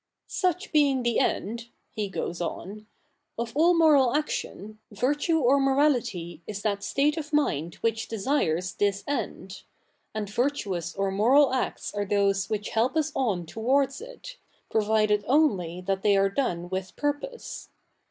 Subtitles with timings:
[0.25, 2.87] 'Such being tlie end,'' he goes on,'
[3.37, 9.03] of all moral action, virtue or morality is that state of mi)id zi'hich desires this
[9.07, 9.61] end;
[10.15, 14.37] and virtuous or moral acts are those which Jielp us on towards it,
[14.71, 17.69] provided only that they are do?ie with purpose.